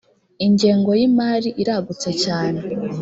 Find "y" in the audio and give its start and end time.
0.99-1.01